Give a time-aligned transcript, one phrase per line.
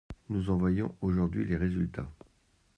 [0.29, 2.09] Nous en voyons aujourd’hui les résultats.